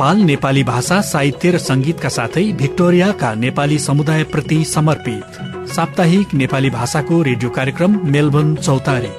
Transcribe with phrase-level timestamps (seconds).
[0.00, 7.50] नेपाल नेपाली भाषा साहित्य र संगीतका साथै भिक्टोरियाका नेपाली समुदायप्रति समर्पित। साप्ताहिक नेपाली भाषाको रेडियो
[7.50, 9.10] कार्यक्रम मेलबर्न चौतारी।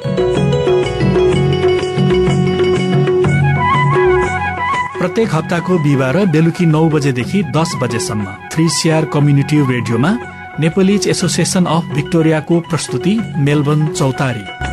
[4.97, 10.17] प्रत्येक हप्ताको बिहिबार बेलुकी नौ बजेदेखि दस बजेसम्म थ्री सिआर कम्युनिटी रेडियोमा
[10.59, 14.70] नेपालिज एसोसिएसन अफ भिक्टोरियाको प्रस्तुति मेलबर्न चौतारी।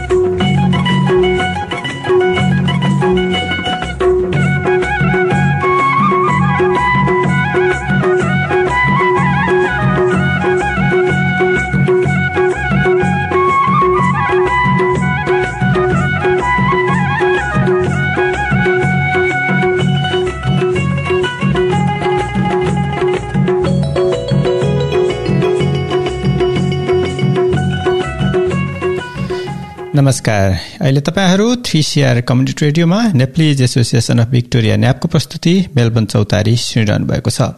[29.98, 36.54] नमस्कार। अहिले तपाईँहरू थ्री सिआर कम्युनिटी रेडियोमा नेप्लिज एसोसिएसन अफ भिक्टोरिया न्यापको प्रस्तुति मेलबर्न चौतारी
[36.56, 37.48] सुनिरहनु भएको छ।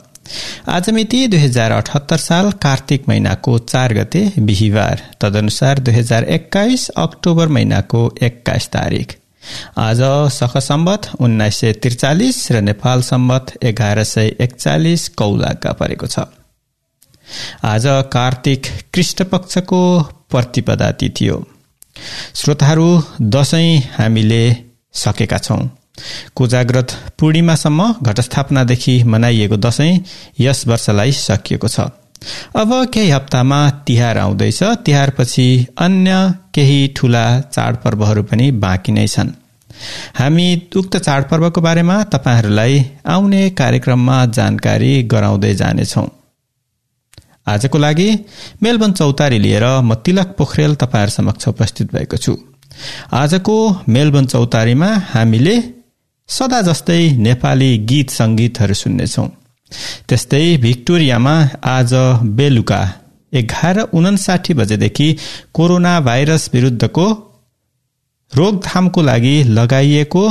[0.66, 6.88] आज मिति दुई हजार अठहत्तर साल कार्तिक महिनाको चार गते बिहिबार। तदनुसार दुई हजार एक्काइस
[6.98, 9.12] अक्टोबर महिनाको एक्काइस तारिक
[9.78, 10.00] आज
[10.32, 16.28] सख सम्बत उन्नाइस सय त्रिचालिस र नेपाल सम्बत एघार सय एकचालिस कौलाका परेको छ।
[17.66, 19.80] आज कार्तिक कृष्णपक्षको
[20.30, 21.44] प्रतिपदा तिथि हो।
[22.34, 22.88] श्रोताहरू
[23.20, 24.42] दसैँ हामीले
[24.94, 25.60] सकेका छौँ।
[26.34, 29.98] कोजाग्रत पूर्णिमासम्म घटस्थापनादेखि मनाइएको दसैँ
[30.40, 31.80] यस वर्षलाई सकिएको छ।
[32.56, 39.30] अब केही हप्तामा तिहार आउँदैछ। तिहारपछि अन्य केही ठूला चाडपर्वहरू पनि बाँकी नै छन्।
[40.14, 40.46] हामी
[40.76, 46.08] उक्त चाडपर्वको बारेमा तपाईँहरूलाई आउने कार्यक्रममा जानकारी गराउँदै जानेछौँ।
[47.46, 48.08] आजको लागि
[48.62, 52.36] मेलबन चौतारी लिएर म तिलक पोखरेल तपाईँहरू समक्ष उपस्थित भएको छु।
[53.12, 53.56] आजको
[53.88, 55.56] मेलबन चौतारीमा हामीले
[56.28, 59.28] सदा जस्तै नेपाली गीत सङ्गीतहरू सुन्नेछौँ।
[60.08, 61.34] त्यस्तै भिक्टोरियामा
[61.68, 61.92] आज
[62.38, 62.80] बेलुका
[63.32, 65.08] एघार उन्साठी बजेदेखि
[65.54, 67.06] कोरोना भाइरस विरुद्धको
[68.32, 70.24] रोकथामको लागि लगाइएको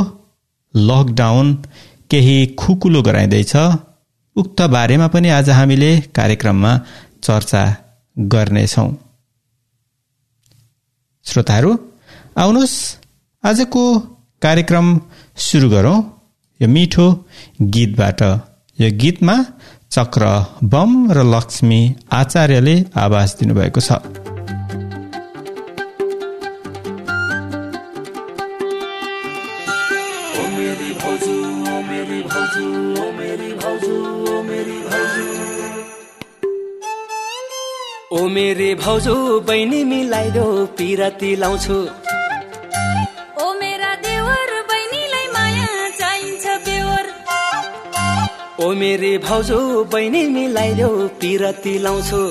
[0.74, 1.48] लकडाउन
[2.12, 3.54] केही खुकुलो गराइँदैछ।
[4.36, 6.72] उक्त बारेमा पनि आज हामीले कार्यक्रममा
[7.24, 7.64] चर्चा
[8.18, 8.90] गर्नेछौँ।
[11.26, 11.72] श्रोताहरू
[12.38, 12.76] आउनुहोस्।
[13.44, 13.84] आजको
[14.42, 14.88] कार्यक्रम
[15.38, 15.98] सुरु गरौँ।
[16.60, 17.08] यो मिठो
[17.74, 18.22] गीतबाट।
[18.80, 19.36] यो गीतमा
[19.92, 20.24] चक्र
[20.64, 21.82] बम र लक्ष्मी
[22.12, 24.19] आचार्यले आवाज दिनुभएको छ।
[38.12, 39.16] ओ मेरे भाउजू
[39.48, 40.46] बहिनी मिलाइदो
[40.78, 41.76] पिरती लाउँछु।
[43.44, 45.68] ओ मेरा देवर बहिनीलाई माया
[46.00, 47.06] चाहिन्छ बेवर।
[48.66, 49.60] ओ मेरे भाउजू
[49.94, 50.90] बहिनी मिलाइदो
[51.22, 52.22] पिरती लाउँछु।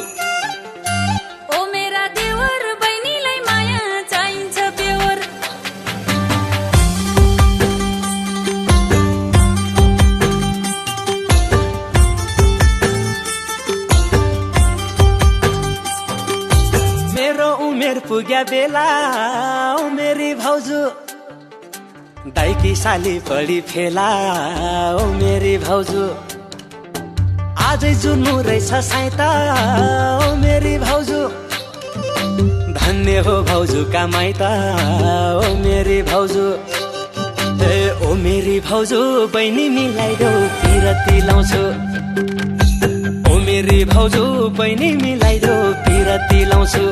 [18.38, 20.80] पुग्या बेला मेरी भाउजू।
[22.34, 24.06] दाइकी साली पढी फेला
[24.94, 26.02] ओ मेरी भाउजू।
[27.66, 29.28] आजै जुन्नु रहेछ साइता
[30.22, 31.20] ओ मेरी भाउजू।
[32.78, 33.82] धन्य हो भाउजू
[34.14, 34.50] माइता
[35.34, 36.46] ओ मेरी भाउजू।
[37.66, 37.74] ए
[38.06, 39.00] ओ मेरी भाउजू
[39.34, 41.64] बहिनी मिलाइदेऊ पिरती लाउँछु।
[43.30, 44.24] ओ मेरी भाउजू
[44.58, 46.86] बहिनी मिलाइदेऊ पिरती लाउँछु।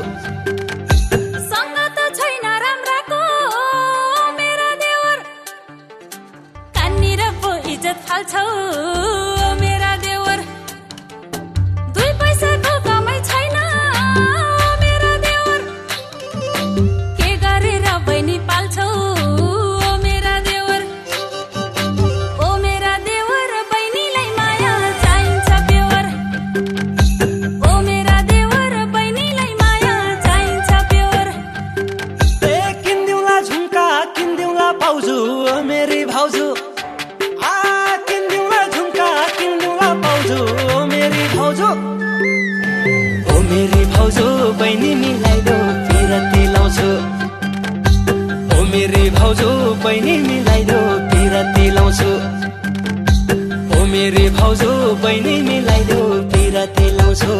[54.38, 54.70] भाउजू
[55.02, 57.34] बहिनी मिलाइदेऊ पिरती लाउँछु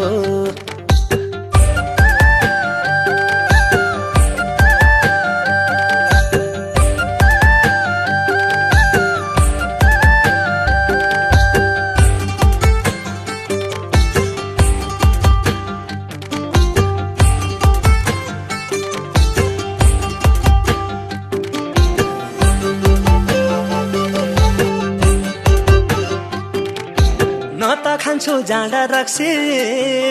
[28.47, 29.29] जाँडा रक्सी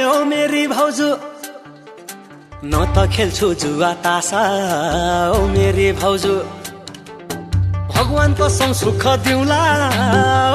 [0.03, 1.09] ओ मेरी भाउजू।
[2.67, 4.41] न त खेल्छु जुवा तासा।
[5.35, 6.33] ओ मेरी भाउजू।
[7.93, 9.61] भगवानको सङ सुख दिउला।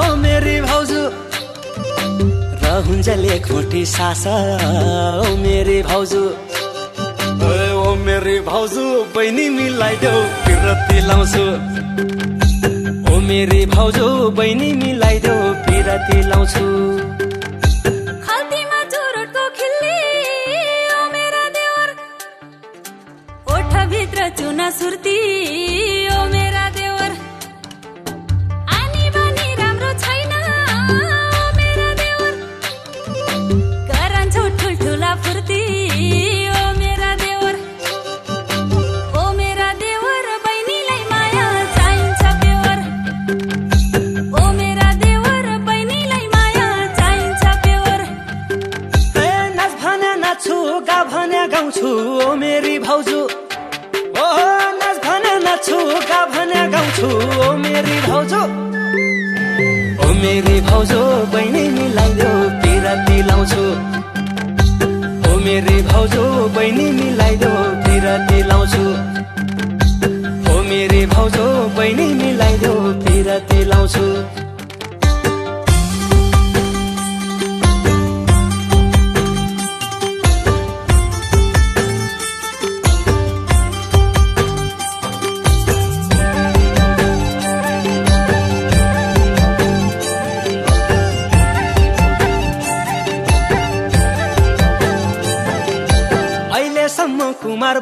[0.05, 1.01] ओ मेरी भाउजू।
[2.61, 4.35] र हुन्जले खोटी सासा।
[5.25, 7.49] ओ मेरी भाउजू। ओ
[7.81, 8.85] ओ मेरी भाउजू
[9.15, 11.45] बहिनी मिलाइदेऊ पिरती लाउँछु।
[13.09, 14.07] ओ मेरी भाउजू
[14.37, 17.20] बहिनी मिलाइदेऊ पिरती लाउँछु।
[24.61, 25.40] una sortida.
[57.01, 57.09] गाउँछु
[57.41, 58.41] ओ मेरी भाउजू।
[60.01, 60.99] ओ मेरी भाउजू
[61.33, 63.63] बहिनी मिलाइदेऊ पिरती लाउँछु।
[65.25, 66.23] ओ मेरी भाउजू
[66.55, 68.85] बहिनी मिलाइदेऊ पिरती लाउँछु।
[70.51, 71.45] ओ मेरी भाउजू
[71.77, 74.05] बहिनी मिलाइदेऊ पिरती लाउँछु।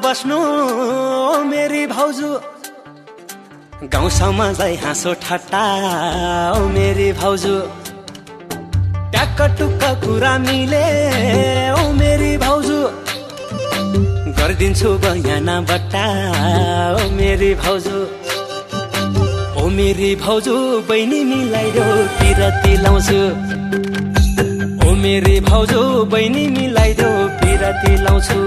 [0.10, 0.38] बस्नु
[1.46, 2.30] मेरी भाउजू।
[3.94, 5.62] गाउँ समाजलाई हाँसो ठट्टा
[6.74, 7.56] मेरी भाउजू।
[9.14, 10.88] ट्याक्क टुक्क कुरा मिले
[11.72, 12.80] ओ मेरी भाउजू।
[14.40, 16.06] गरिदिन्छु बयाना बट्टा
[16.98, 18.00] ओ मेरी भाउजू।
[19.62, 20.56] ओ मेरी भाउजू
[20.90, 23.22] बहिनी मिलाइदेऊ पिरती लाउँछु।
[24.88, 25.82] ओ मेरी भाउजू
[26.14, 28.40] बहिनी मिलाइदेऊ पिरती लाउँछु।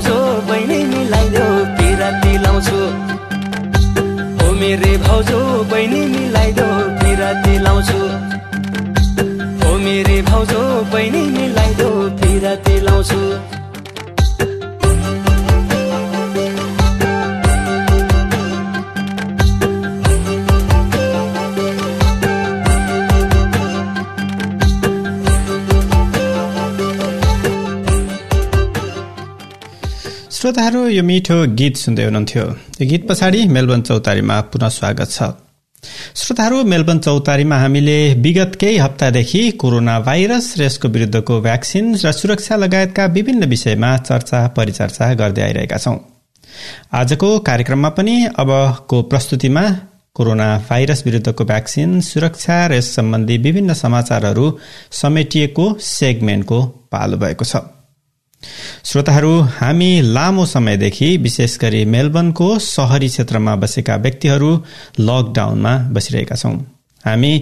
[0.00, 2.78] भाउजू बहिनी मिलाइदेऊ पिराती लाउँछु।
[4.40, 5.38] ओ मेरी भाउजू
[5.70, 8.29] बहिनी मिलाइदेऊ पिराती लाउँछु।
[30.90, 32.44] यो मिठो गीत सुन्दै हुनुहुन्थ्यो।
[32.80, 35.18] यो गीत पछाडि मेलबर्न चौतारीमा पुनः स्वागत छ।
[36.14, 42.56] श्रोताहरू मेलबर्न चौतारीमा हामीले विगत केही हप्तादेखि कोरोना भाइरस र यसको विरुद्धको भ्याक्सिन र सुरक्षा
[42.56, 45.96] लगायतका विभिन्न विषयमा चर्चा परिचर्चा गर्दै आइरहेका छौं।
[46.92, 49.64] आजको कार्यक्रममा पनि अबको प्रस्तुतिमा
[50.16, 54.46] कोरोना भाइरस विरुद्धको भ्याक्सिन सुरक्षा र यस सम्बन्धी विभिन्न समाचारहरू
[54.92, 56.58] समेटिएको सेगमेन्टको
[56.92, 57.79] पालो भएको छ।
[58.84, 64.50] श्रोताहरू हामी लामो समयदेखि विशेष गरी मेलबर्नको सहरी क्षेत्रमा बसेका व्यक्तिहरू
[65.00, 66.54] लकडाउनमा बसिरहेका छौं।
[67.04, 67.32] हामी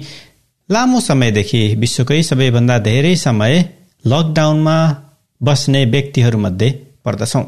[0.68, 3.54] लामो समयदेखि विश्वकै सबैभन्दा धेरै समय
[4.06, 4.76] लकडाउनमा
[5.40, 6.70] बस्ने व्यक्तिहरूमध्ये
[7.04, 7.44] पर्दछौं।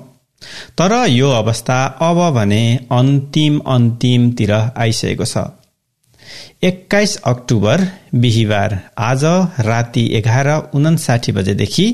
[0.79, 5.45] तर यो अवस्था अब भने अन्तिम अन्तिमतिर आइसकेको छ।
[6.63, 9.25] एक्काइस अक्टोबर बिहिबार आज
[9.67, 11.87] राति एघार उन्साठी बजेदेखि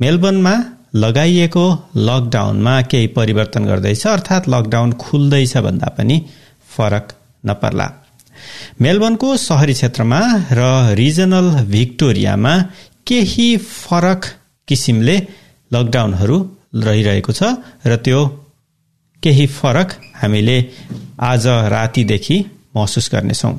[0.00, 0.54] मेलबर्नमा
[0.94, 1.64] लगाइएको
[2.08, 6.16] लकडाउनमा केही परिवर्तन गर्दैछ अर्थात् लकडाउन खुल्दैछ भन्दा पनि
[6.74, 7.06] फरक
[7.44, 7.88] नपर्ला।
[8.80, 10.20] मेलबर्नको शहरी क्षेत्रमा
[10.58, 10.60] र
[11.00, 12.54] रिजनल भिक्टोरियामा
[13.06, 14.22] केही फरक
[14.68, 15.16] किसिमले
[15.70, 16.38] लकडाउनहरू
[16.86, 17.42] रहिरहेको छ
[17.86, 18.20] र त्यो
[19.22, 19.88] केही फरक
[20.20, 20.58] हामीले
[21.30, 22.38] आज रातिदेखि
[22.76, 23.54] महसुस गर्नेछौँ।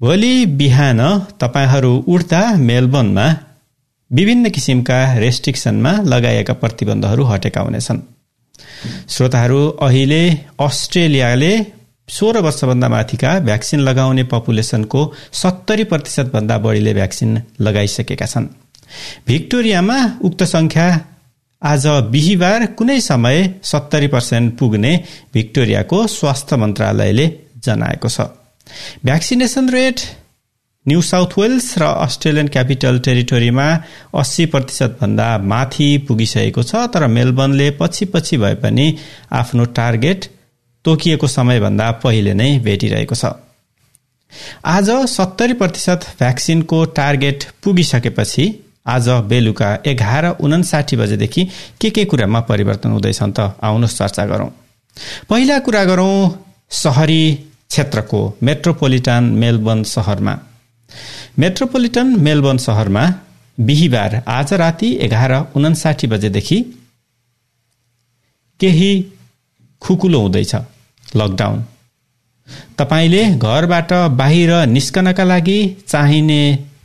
[0.00, 1.00] भोलि बिहान
[1.42, 3.26] तपाईँहरू उठ्दा मेलबर्नमा
[4.10, 7.98] विभिन्न किसिमका रेस्ट्रिक्सनमा लगाइएका प्रतिबन्धहरू हटेका हुनेछन्।
[9.08, 10.22] श्रोताहरू अहिले
[10.60, 11.52] अस्ट्रेलियाले
[12.08, 15.00] सोह्र वर्षभन्दा माथिका भ्याक्सिन लगाउने पपुलेसनको
[15.32, 18.46] सत्तरी प्रतिशतभन्दा बढीले भ्याक्सिन लगाइसकेका छन्।
[19.26, 20.86] भिक्टोरियामा उक्त संख्या
[21.62, 24.92] आज बिहिबार कुनै समय सत्तरी पर्सेन्ट पुग्ने
[25.34, 27.26] भिक्टोरियाको स्वास्थ्य मन्त्रालयले
[27.64, 28.20] जनाएको छ।
[29.04, 30.00] Vaccination rate
[30.86, 33.64] New South Wales र अस्ट्रेलियन क्यापिटल टेरिटोरीमा
[34.16, 38.86] अस्सी प्रतिशतभन्दा माथि पुगिसकेको छ तर मेलबर्नले पछि पछि भए पनि
[39.32, 40.24] आफ्नो टार्गेट
[40.84, 43.32] तोकिएको समयभन्दा पहिले नै भेटिरहेको छ।
[44.66, 48.48] आज सत्तरी प्रतिशत भ्याक्सिनको टार्गेट पुगिसकेपछि
[48.88, 51.48] आज बेलुका एघार उन्साठी बजेदेखि
[51.80, 54.50] के के कुरामा परिवर्तन हुँदैछन् त आउनुहोस् चर्चा गरौँ।
[55.28, 56.14] पहिला कुरा गरौँ
[56.82, 57.24] सहरी
[57.70, 60.40] क्षेत्रको मेट्रोपोलिटन मेलबर्न सहरमा।
[61.38, 63.04] मेट्रोपोलिटन मेलबर्न सहरमा
[63.58, 66.58] बिहिबार आज राति एघार उन्साठी बजेदेखि
[68.60, 68.90] केही
[69.82, 70.54] खुकुलो हुँदैछ।
[71.16, 71.64] लकडाउन।
[72.78, 76.40] तपाईँले घरबाट बाहिर निस्कनका लागि चाहिने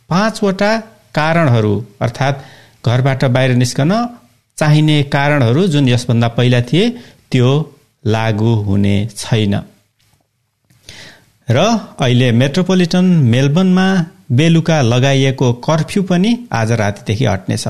[0.10, 0.72] पाँचवटा
[1.16, 2.44] कारणहरू अर्थात्
[2.86, 3.92] घरबाट बाहिर निस्कन
[4.58, 6.90] चाहिने कारणहरू जुन यसभन्दा पहिला थिए
[7.32, 7.50] त्यो
[8.06, 9.56] लागू हुने छैन।
[11.50, 11.58] र
[12.02, 13.88] अहिले मेट्रोपोलिटन मेलबर्नमा
[14.32, 17.66] बेलुका लगाइएको कर्फ्यू पनि आज रातिदेखि हट्नेछ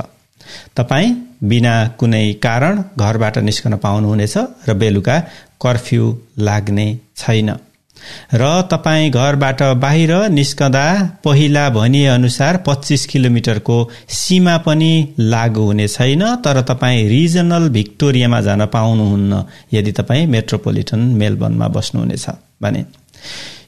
[0.75, 5.20] तपाईँ बिना कुनै कारण घरबाट निस्कन पाउनुहुनेछ र बेलुका
[5.62, 6.03] कर्फ्यू
[6.39, 7.50] लाग्ने छैन।
[8.34, 10.86] र तपाईँ घरबाट बाहिर निस्कँदा
[11.24, 13.77] पहिला भनिए अनुसार पच्चिस किलोमिटरको
[14.15, 21.67] सीमा पनि लागू हुने छैन तर तपाईँ रिजनल भिक्टोरियामा जान पाउनुहुन्न यदि तपाईँ मेट्रोपोलिटन मेलबर्नमा
[21.67, 22.25] बस्नुहुनेछ
[22.62, 22.86] भने।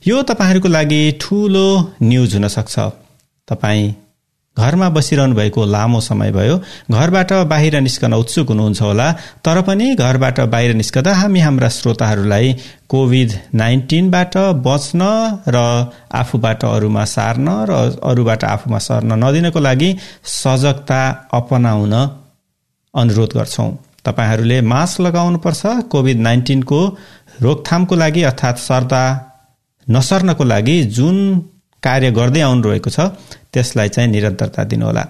[0.08, 1.68] यो तपाईँहरूको लागि ठुलो
[2.02, 2.76] न्युज हुन सक्छ।
[3.48, 3.88] तपाईँ
[4.58, 6.56] घरमा बसिरहनु भएको लामो समय भयो।
[6.92, 9.08] घरबाट बाहिर निस्कन उत्सुक हुनुहुन्छ होला।
[9.44, 12.54] तर पनि घरबाट बाहिर निस्कदा हामी हाम्रा श्रोताहरूलाई
[12.88, 15.02] कोभिड नाइन्टिनबाट बच्न
[15.48, 15.58] र
[16.22, 19.90] आफूबाट अरूमा सार्न र अरूबाट आफूमा सर्न नदिनको लागि
[20.24, 21.02] सजगता
[21.34, 21.94] अपनाउन
[22.94, 23.72] अनुरोध गर्छौँ।
[24.06, 25.62] तपाईँहरूले मास्क लगाउनुपर्छ।
[25.92, 26.82] कोभिड नाइन्टिनको
[27.42, 29.04] रोकथामको लागि अर्थात् सर्दा
[29.88, 31.18] नसर्नको लागि जुन
[31.84, 33.00] कार्य गर्दै आउनु रहेको छ
[33.54, 35.04] त्यसलाई चाहिँ निरन्तरता दिनुहोला।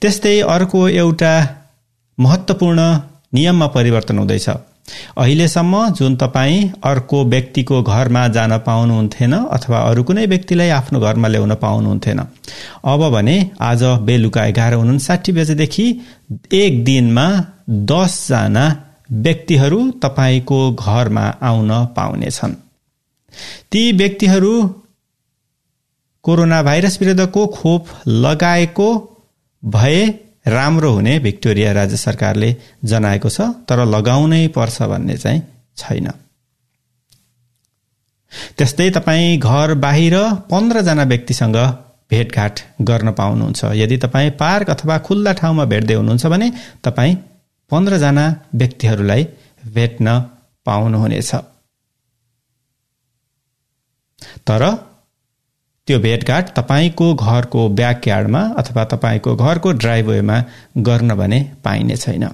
[0.00, 1.32] त्यस्तै अर्को एउटा
[2.18, 2.80] महत्त्वपूर्ण
[3.34, 4.48] नियममा परिवर्तन हुँदैछ।
[5.18, 11.54] अहिलेसम्म जुन तपाईँ अर्को व्यक्तिको घरमा जान पाउनुहुन्थेन अथवा अरू कुनै व्यक्तिलाई आफ्नो घरमा ल्याउन
[11.54, 12.20] पाउनुहुन्थेन।
[12.84, 15.86] अब भने आज बेलुका एघार उन्साठी बजेदेखि
[16.52, 17.26] एक दिनमा
[17.90, 18.64] दसजना
[19.26, 22.54] व्यक्तिहरू तपाईँको घरमा आउन पाउनेछन्।
[23.70, 24.54] ती व्यक्तिहरू
[26.24, 28.88] कोरोना भाइरस विरुद्धको खोप लगाएको
[29.62, 30.00] भए
[30.46, 32.50] राम्रो हुने भिक्टोरिया राज्य सरकारले
[32.84, 35.42] जनाएको छ तर लगाउनै पर्छ भन्ने चाहिँ
[35.76, 36.08] छैन।
[38.58, 40.14] त्यस्तै तपाईँ घर बाहिर
[40.50, 41.56] पन्ध्रजना व्यक्तिसँग
[42.10, 46.48] भेटघाट गर्न पाउनुहुन्छ। यदि तपाईँ पार्क अथवा खुल्ला ठाउँमा भेट्दै हुनुहुन्छ भने
[46.84, 47.14] तपाईँ
[47.70, 49.22] पन्ध्रजना व्यक्तिहरूलाई
[49.66, 50.06] भेट्न
[50.66, 51.30] पाउनुहुनेछ।
[54.46, 54.62] तर
[55.88, 60.38] त्यो भेटघाट तपाईँको घरको ब्याकयार्डमा अथवा तपाईँको घरको ड्राइभवेमा
[60.78, 62.26] गर्न भने पाइने छैन।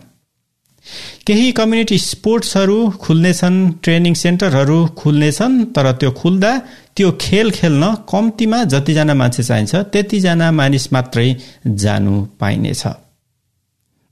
[1.26, 6.52] केही कम्युनिटी स्पोर्ट्सहरू खुल्नेछन् ट्रेनिङ सेन्टरहरू खुल्नेछन् तर त्यो खुल्दा
[6.96, 11.28] त्यो खेल खेल्न कम्तीमा जतिजना मान्छे चाहिन्छ त्यतिजना मानिस मात्रै
[11.66, 12.86] जानु पाइनेछ।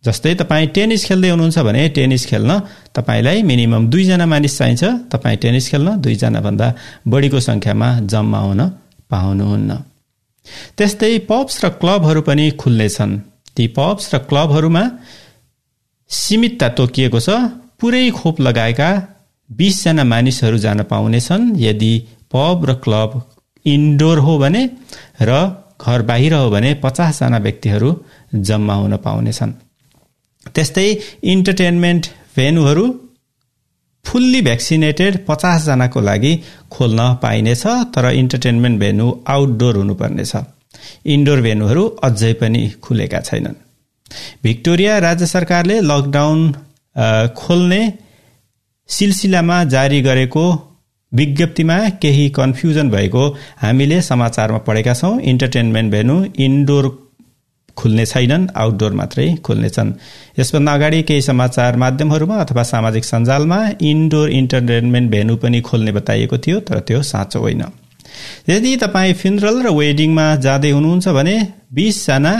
[0.04, 2.50] जस्तै तपाईँ टेनिस खेल्दै हुनुहुन्छ भने टेनिस खेल्न
[2.96, 6.68] तपाईँलाई मिनिमम दुईजना मानिस चाहिन्छ। तपाईँ टेनिस खेल्न दुईजनाभन्दा
[7.08, 8.60] बढीको सङ्ख्यामा जम्मा हुन
[9.10, 9.70] पाउनुहुन्न।
[10.76, 13.12] त्यस्तै पब्स र क्लबहरू पनि खुल्नेछन्।
[13.56, 14.84] ती पब्स र क्लबहरूमा
[16.10, 17.28] सीमितता तोकिएको छ?
[17.80, 18.88] पुरै खोप लगाएका
[19.50, 21.92] बिसजना मानिसहरू जान पाउनेछन्। यदि
[22.32, 23.10] पब र क्लब
[23.64, 24.62] इन्डोर हो भने
[25.28, 25.30] र
[25.80, 27.88] घर बाहिर हो भने पचासजना व्यक्तिहरू
[28.48, 29.52] जम्मा हुन पाउनेछन्।
[30.54, 30.88] त्यस्तै
[31.32, 32.04] इन्टरटेनमेन्ट
[32.36, 32.84] भेन्यूहरू
[34.04, 36.32] फुल्ली भ्याक्सिनेटेड पचासजनाको लागि
[36.70, 37.62] खोल्न पाइनेछ
[37.94, 40.32] तर इन्टरटेनमेन्ट भेन्यू आउटडोर हुनुपर्नेछ।
[41.06, 43.56] इन्डोर भेन्यूहरू अझै पनि खुलेका छैनन्।
[44.44, 46.40] भिक्टोरिया राज्य सरकारले लकडाउन
[47.36, 47.82] खोल्ने
[48.88, 50.44] सिलसिलामा जारी गरेको
[51.12, 53.24] विज्ञप्तिमा केही कन्फ्युजन भएको
[53.62, 56.84] हामीले समाचारमा पढेका छौँ। इन्टरटेनमेन्ट भेन्यू इन्डोर
[57.76, 59.92] खुल्ने छैनन् आउटडोर मात्रै खुल्नेछन्
[60.38, 66.60] यसभन्दा अगाडि केही समाचार माध्यमहरूमा अथवा सामाजिक सञ्जालमा इन्डोर इन्टरटेनमेन्ट भेन्यू पनि खोल्ने बताइएको थियो
[66.60, 67.64] तर त्यो साँचो होइन।
[68.48, 71.36] यदि तपाईँ फिनरल र वेडिङमा जाँदै हुनुहुन्छ भने
[71.74, 72.34] बिसजना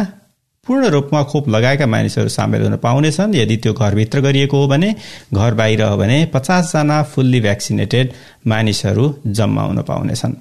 [0.67, 4.95] पूर्ण रूपमा खोप लगाएका मानिसहरू सामेल हुन पाउनेछन्। यदि त्यो घरभित्र गरिएको हो भने
[5.35, 8.13] घर बाहिर हो भने पचासजना फुल्ली भ्याक्सिनेटेड
[8.47, 10.35] मानिसहरू जम्मा हुन पाउनेछन्।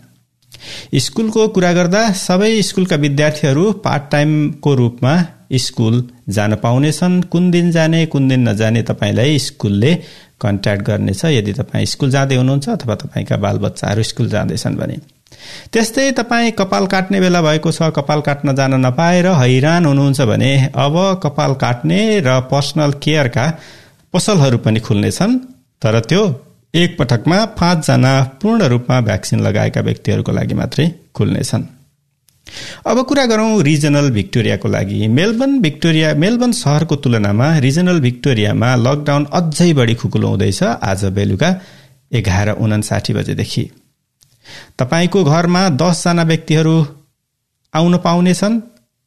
[0.99, 5.13] स्कुलको कुरा गर्दा सबै स्कुलका विद्यार्थीहरू पार्ट टाइमको रूपमा
[5.53, 5.95] स्कुल
[6.29, 9.93] जान पाउनेछन्। कुन दिन जाने कुन दिन नजाने तपाईँलाई स्कुलले
[10.41, 14.97] कन्ट्याक्ट गर्नेछ। यदि तपाईँ स्कुल जाँदै हुनुहुन्छ अथवा तपाईँका बालबच्चाहरू स्कुल जाँदैछन् भने।
[15.73, 20.95] त्यस्तै तपाईँ कपाल काट्ने बेला भएको छ कपाल काट्न जान नपाएर हैरान हुनुहुन्छ भने अब
[21.23, 23.45] कपाल काट्ने र पर्सनल केयरका
[24.13, 25.37] पसलहरू पनि खुल्नेछन्।
[25.81, 26.23] तर त्यो
[26.73, 28.11] एक पटकमा पाँचजना
[28.41, 31.63] पूर्ण रूपमा भ्याक्सिन लगाएका व्यक्तिहरूको लागि मात्रै खुल्नेछन्।
[32.85, 39.71] अब कुरा गरौँ रिजनल भिक्टोरियाको लागि। मेलबर्न भिक्टोरिया मेलबर्न सहरको तुलनामा रिजनल भिक्टोरियामा लकडाउन अझै
[39.73, 41.49] बढी खुकुलो हुँदैछ आज बेलुका
[42.11, 43.69] एघार उनासाठी बजेदेखि।
[44.79, 46.75] तपाईँको घरमा दसजना व्यक्तिहरू
[47.73, 48.59] आउन पाउनेछन्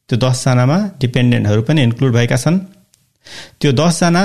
[0.09, 2.57] त्यो दसजनामा डिपेन्डेन्टहरू पनि इन्क्लुड भएका छन्।
[3.59, 4.23] त्यो दसजना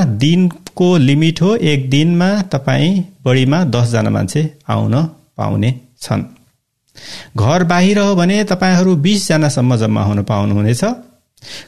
[0.72, 4.94] दिनको लिमिट हो एक दिनमा तपाईँ बढीमा दसजना मान्छे आउन
[5.36, 6.22] पाउने छन्।
[7.36, 10.84] घर बाहिर हो भने तपाईँहरू बिसजनासम्म जम्मा हुन पाउनुहुनेछ।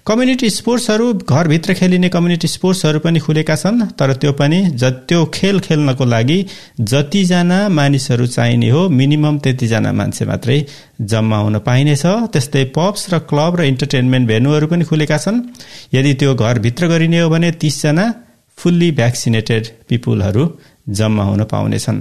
[0.07, 5.61] कम्युनिटी स्पोर्ट्सहरू घरभित्र खेलिने कम्युनिटी स्पोर्ट्सहरू पनि खुलेका छन् तर त्यो पनि ज त्यो खेल
[5.61, 6.38] खेल्नको लागि
[6.81, 10.59] जतिजना मानिसहरू चाहिने हो मिनिमम त्यतिजना मान्छे मात्रै
[11.03, 15.43] जम्मा हुन पाइनेछ। त्यस्तै पब्स र क्लब र इन्टरटेनमेन्ट भेन्यूहरू पनि खुलेका छन्।
[15.95, 18.07] यदि त्यो घरभित्र गरिने हो भने तीसजना
[18.59, 20.45] फुल्ली भ्याक्सिनेटेड पिपुलहरू
[20.99, 21.99] जम्मा हुन पाउनेछन्।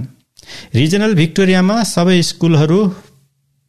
[0.74, 2.80] रिजनल भिक्टोरियामा सबै स्कुलहरू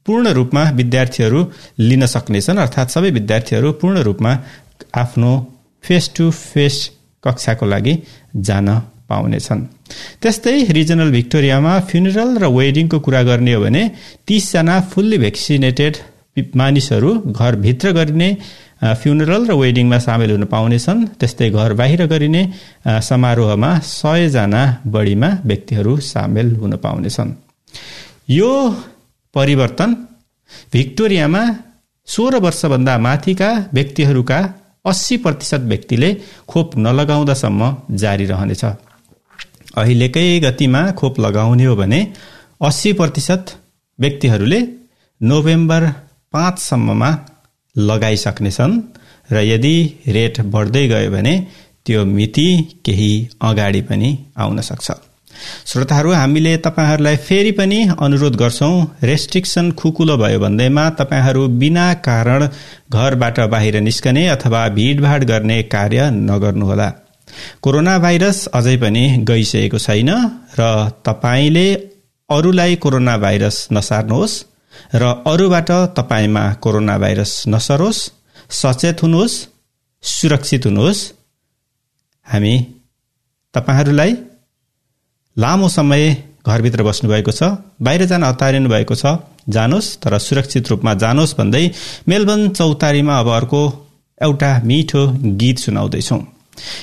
[0.05, 1.39] पूर्ण रूपमा विद्यार्थीहरू
[1.79, 4.31] लिन सक्नेछन् अर्थात् सबै विद्यार्थीहरू पूर्ण रूपमा
[4.95, 5.31] आफ्नो
[5.83, 6.75] फेस टु फेस
[7.23, 7.93] कक्षाको लागि
[8.47, 8.67] जान
[9.09, 9.61] पाउनेछन्।
[10.21, 13.83] त्यस्तै रिजनल भिक्टोरियामा फ्युनरल र वेडिङको कुरा गर्ने हो भने
[14.27, 15.93] तिसजना फुल्ली भ्याक्सिनेटेड
[16.55, 18.29] मानिसहरू घरभित्र गरिने
[18.93, 22.41] फ्युनरल र वेडिङमा सामेल हुन पाउनेछन् त्यस्तै घर बाहिर गरिने
[23.01, 27.31] समारोहमा सयजना बढीमा व्यक्तिहरू सामेल हुन पाउनेछन्
[28.29, 28.51] यो
[29.35, 29.89] परिवर्तन
[30.73, 31.43] भिक्टोरियामा
[32.07, 34.39] सोह्र वर्षभन्दा माथिका व्यक्तिहरूका
[34.85, 36.09] अस्सी प्रतिशत व्यक्तिले
[36.47, 38.63] खोप नलगाउँदासम्म जारी रहनेछ।
[39.75, 41.99] अहिलेकै गतिमा खोप लगाउने हो भने
[42.61, 43.43] अस्सी प्रतिशत
[43.99, 44.59] व्यक्तिहरूले
[45.21, 45.81] नोभेम्बर
[46.33, 47.09] पाँचसम्ममा
[47.77, 48.81] लगाइसक्नेछन्
[49.29, 49.75] र यदि
[50.07, 51.35] रेट बढ्दै गयो भने
[51.85, 52.47] त्यो मिति
[52.85, 53.11] केही
[53.41, 54.91] अगाडि पनि आउन सक्छ।
[55.65, 62.47] श्रोताहरू हामीले तपाईँहरूलाई फेरि पनि अनुरोध गर्छौं रेस्ट्रिक्सन खुकुलो भयो भन्दैमा तपाईँहरू बिना कारण
[62.91, 66.89] घरबाट बाहिर निस्कने अथवा भीड़भाड़ गर्ने कार्य नगर्नुहोला।
[67.61, 70.09] कोरोना भाइरस अझै पनि गइसकेको छैन
[70.59, 71.67] र तपाईँले
[72.29, 74.43] अरूलाई कोरोना भाइरस नसार्नुहोस्।
[74.95, 77.99] र अरूबाट तपाईँमा कोरोना भाइरस नसरोस्
[78.53, 79.35] सचेत हुनुहोस्
[80.03, 81.01] सुरक्षित हुनुहोस्।
[82.27, 82.55] हामी
[83.53, 84.11] तपाईँहरूलाई
[85.37, 86.03] लामो समय
[86.47, 87.43] घरभित्र बस्नुभएको छ
[87.81, 89.17] बाहिर जान हतारिनु भएको छ
[89.49, 91.65] जानुहोस् तर सुरक्षित रूपमा जानुहोस् भन्दै
[92.07, 93.61] मेलबर्न चौतारीमा अब अर्को
[94.21, 95.01] एउटा मिठो
[95.41, 96.17] गीत सुनाउँदैछौ।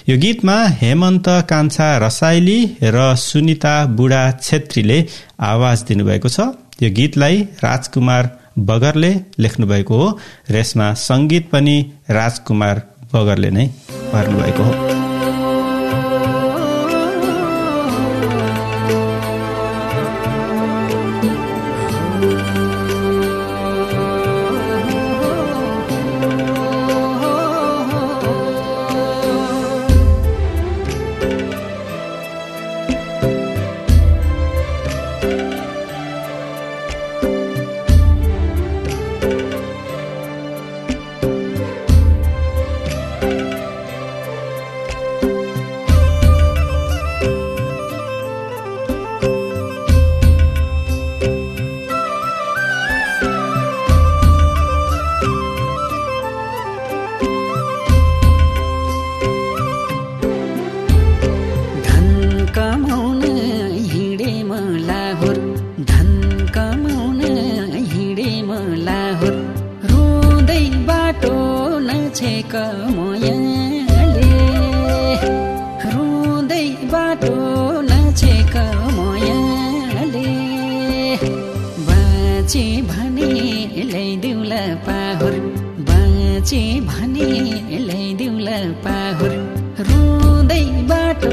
[0.08, 4.98] यो गीतमा हेमन्त कान्छा रसाइली र सुनिता बुढा छेत्रीले
[5.40, 6.40] आवाज दिनुभएको छ।
[6.82, 8.24] यो गीतलाई राजकुमार
[8.68, 10.08] बगरले लेख्नुभएको हो।
[10.50, 11.76] र यसमा सङ्गीत पनि
[12.10, 12.76] राजकुमार
[13.14, 13.66] बगरले नै
[14.12, 14.72] भर्नुभएको हो।
[84.86, 85.34] पाहुर
[85.88, 87.30] बाँचे भने
[87.86, 89.32] ल्याइदिउँला पाहुर।
[89.88, 91.32] रुँदै बाटो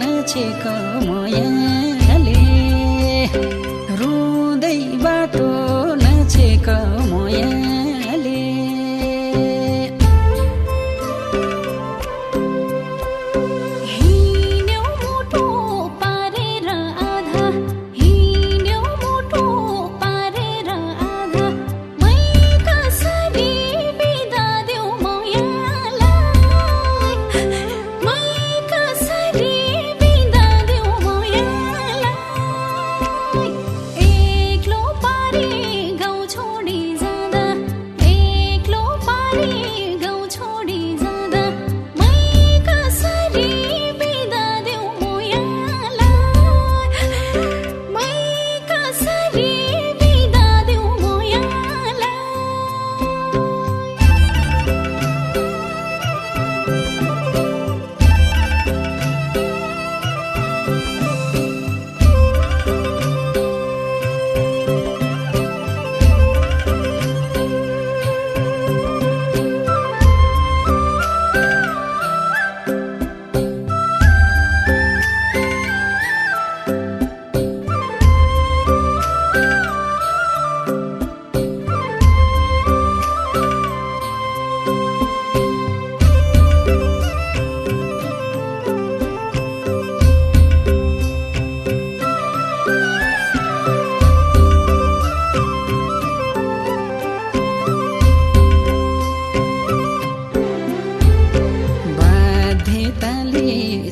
[0.00, 1.24] नछेको म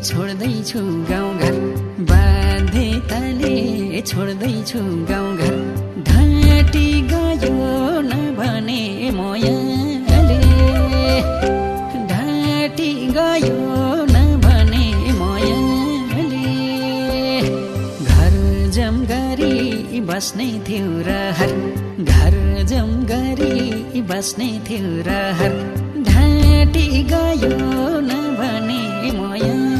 [0.06, 1.54] छोड्दैछु गाउँघर।
[2.10, 3.54] बाध्यताले
[4.02, 5.54] छोड्दैछु गाउँघर।
[6.10, 7.54] घाँटी गयो
[8.08, 8.82] नभने
[9.18, 10.40] मयाले।
[12.10, 13.58] ढाँटी गयो
[14.10, 14.84] नभने
[15.20, 16.26] मयाले।
[18.04, 18.34] घर
[18.74, 21.52] जम गरी बस्ने थियो रहर।
[22.02, 22.34] घर
[22.72, 25.54] जम गरी बस्ने थियो रहर।
[26.08, 27.56] ढाँटी गयो
[28.10, 28.80] नभने
[29.12, 29.71] मया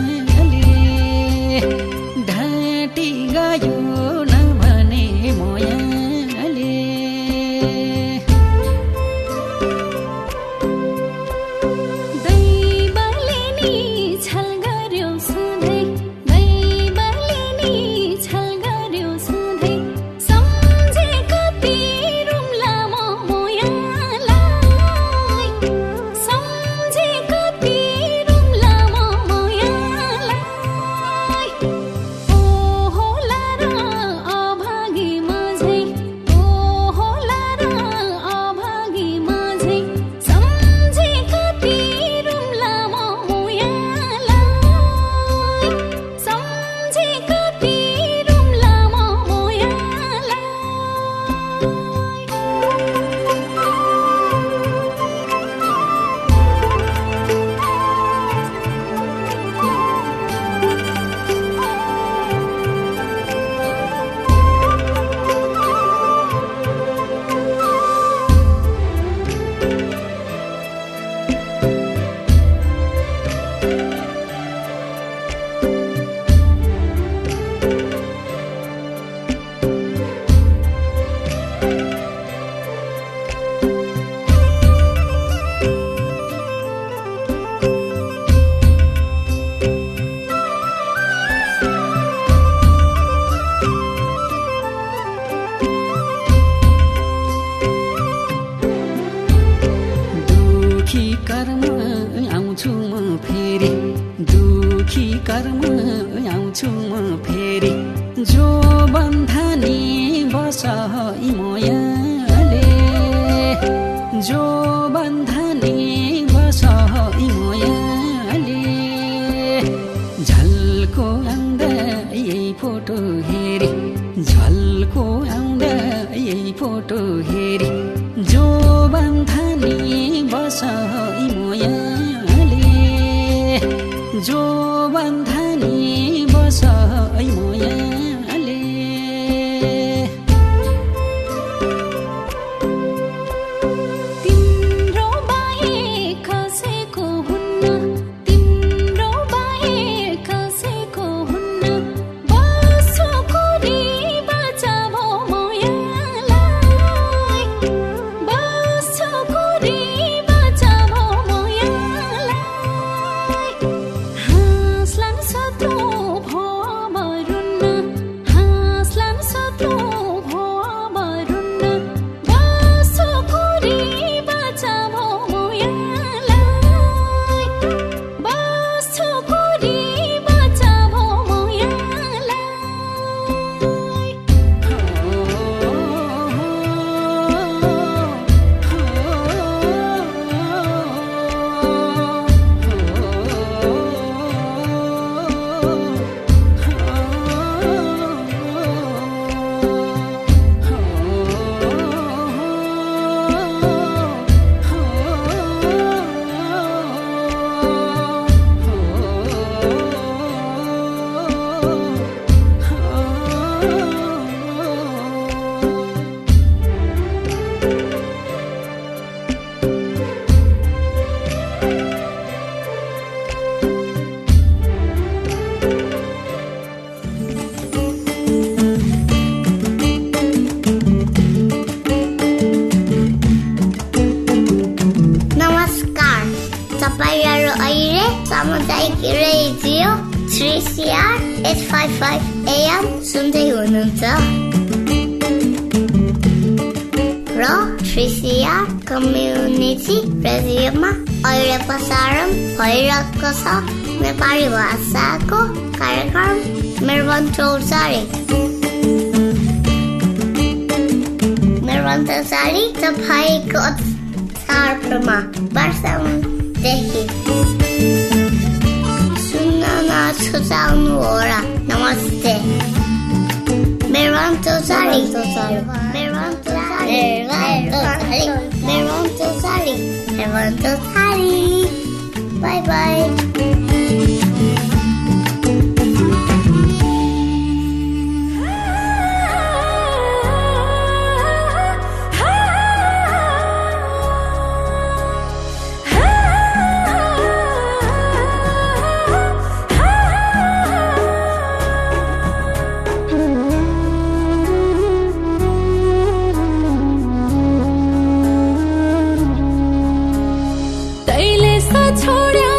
[311.72, 312.51] सा छोड्या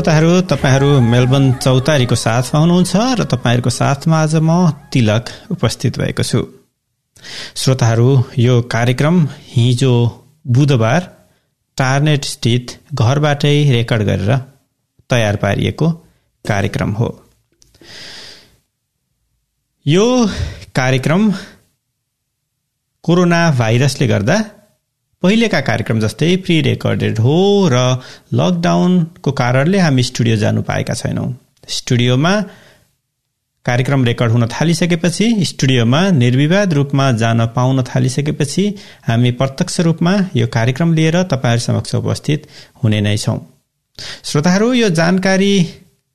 [0.00, 6.40] श्रोताहरू तपाईँहरू मेलबर्न चौतारीको साथमा हुनुहुन्छ र तपाईँहरूको साथमा आज म तिलक उपस्थित भएको छु।
[7.54, 8.08] श्रोताहरू
[8.38, 9.16] यो कार्यक्रम
[9.48, 9.92] हिजो
[10.48, 11.00] बुधबार
[11.76, 14.32] टार्नेट स्थित घरबाटै रेकर्ड गरेर
[15.10, 15.90] तयार पारिएको
[16.44, 17.08] कार्यक्रम हो।
[19.86, 20.06] यो
[20.74, 21.30] कार्यक्रम
[23.04, 24.38] कोरोना भाइरसले गर्दा
[25.22, 27.34] पहिलेका कार्यक्रम जस्तै प्रि रेकर्डेड हो
[27.72, 27.80] र
[28.34, 31.26] लकडाउनको कारणले हामी स्टुडियो जानु पाएका छैनौँ।
[31.68, 32.32] स्टुडियोमा
[33.66, 38.64] कार्यक्रम रेकर्ड हुन थालिसकेपछि स्टुडियोमा निर्विवाद रूपमा जान पाउन थालिसकेपछि
[39.08, 42.48] हामी प्रत्यक्ष रूपमा यो कार्यक्रम लिएर तपाईँहरू समक्ष उपस्थित
[42.84, 43.38] हुने नै छौँ।
[44.24, 45.54] श्रोताहरू यो जानकारी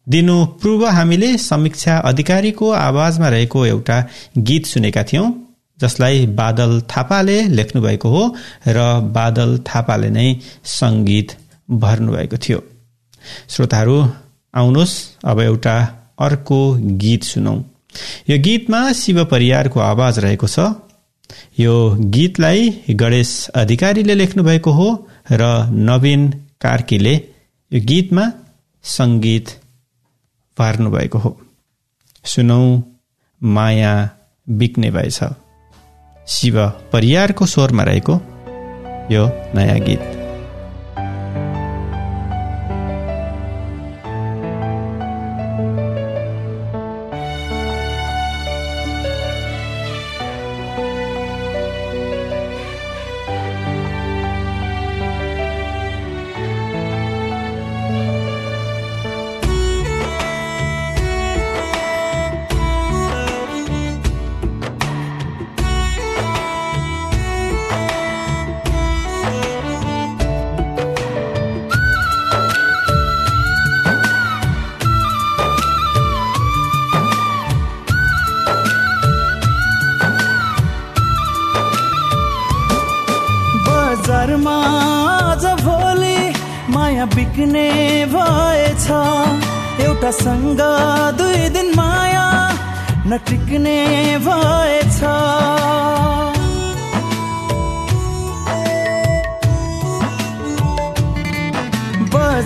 [0.08, 4.04] दिनु पूर्व हामीले समीक्षा अधिकारीको आवाजमा रहेको एउटा
[4.40, 5.34] गीत सुनेका थियौँ।
[5.80, 8.24] जसलाई बादल थापाले लेख्नुभएको हो
[8.68, 8.78] र
[9.18, 10.28] बादल थापाले नै
[10.64, 11.38] सङ्गीत
[11.70, 12.60] भर्नुभएको थियो।
[13.50, 13.98] श्रोताहरू
[14.54, 14.96] आउनुहोस्
[15.26, 15.76] अब एउटा
[16.20, 16.60] अर्को
[17.04, 17.56] गीत सुनौ।
[18.30, 20.60] यो गीतमा शिव परियारको आवाज रहेको छ।
[21.60, 21.76] यो
[22.16, 22.62] गीतलाई
[22.92, 24.88] गणेश अधिकारीले लेख्नुभएको हो
[25.32, 25.44] र
[25.90, 26.30] नवीन
[26.62, 27.16] कार्कीले
[27.72, 28.26] यो गीतमा
[28.84, 29.48] सङ्गीत
[30.58, 31.32] भर्नुभएको हो।
[32.26, 32.84] सुनौ
[33.42, 33.94] माया
[34.50, 35.20] बिक्ने भएछ।
[36.28, 36.60] शिव
[36.94, 38.14] परियारको स्वरमा रहेको
[39.12, 40.25] यो नयाँ गीत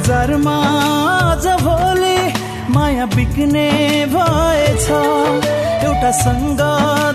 [0.09, 0.53] बजारमा
[1.29, 2.17] आज भोलि
[2.73, 3.65] माया बिक्ने
[4.09, 4.87] भएछ।
[5.85, 6.61] एउटा सँग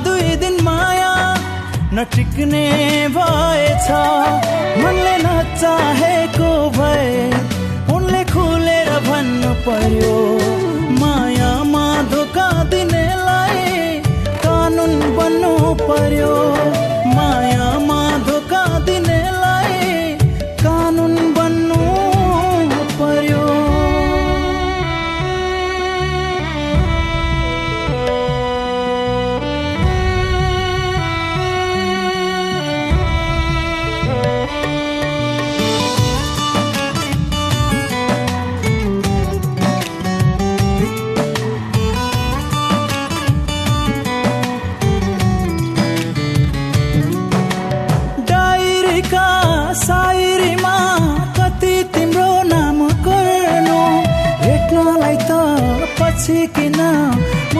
[0.04, 1.10] दुई दिन माया
[1.90, 2.62] नटिक्ने
[3.16, 3.88] भएछ।
[4.78, 7.10] मनले नचाहेको भए
[7.94, 10.14] उनले खुलेर भन्नु पर्यो
[11.02, 13.98] मायामा धोका दिनेलाई
[14.46, 16.34] कानुन बन्नु पर्यो।
[17.16, 17.53] मायामा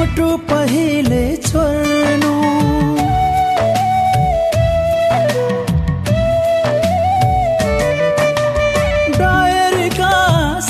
[0.04, 2.32] मुटु पहिले छोड्नु।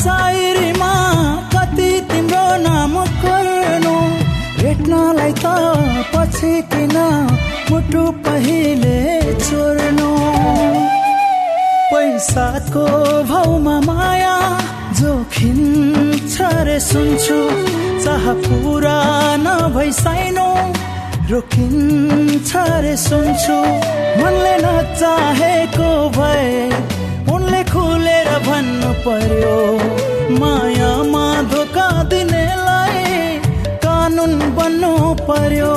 [0.05, 0.93] सायरीमा
[1.55, 3.97] कति तिम्रो नाम गर्नु
[4.61, 5.47] भेट्नलाई त
[6.14, 6.97] पछि किन
[7.70, 8.99] मुटु पहिले
[9.47, 10.11] चोर्नु
[11.91, 12.87] पैसाको
[13.32, 14.37] भाउमा माया
[15.01, 15.59] जोखिम
[16.30, 17.41] छ रे सुन्छु।
[18.05, 18.98] चाह पुरा
[19.42, 20.48] नभई साइनो
[21.30, 22.50] रोकिन्छ
[22.84, 23.59] रे सुन्छु।
[24.20, 26.50] मनले नचाहेको भए
[27.34, 29.57] उनले खुलेर भन्नु पर्यो
[30.40, 33.02] मायामा धोका दिनेलाई
[33.84, 34.92] कानुन बन्नु
[35.28, 35.74] पर्यो।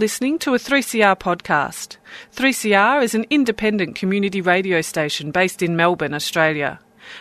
[0.00, 1.98] Listening to a 3CR podcast.
[2.34, 6.80] 3CR is an independent community radio station based in Melbourne, Australia.